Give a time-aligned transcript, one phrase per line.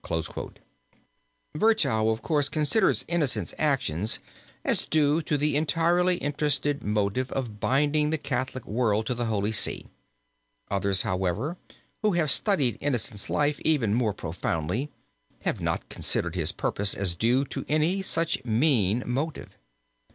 [0.03, 0.59] {opp341} HOSPITAL OF THE HOLY GHOST
[1.57, 4.07] (LÜBECK) Virchow, of course, considers Innocent's action
[4.65, 9.51] as due to the entirely interested motive of binding the Catholic world to the Holy
[9.51, 9.85] See.
[10.71, 11.57] Others, however,
[12.01, 14.89] who have studied Innocent's life even more profoundly,
[15.43, 19.51] have not considered his purpose as due to any such mean motive.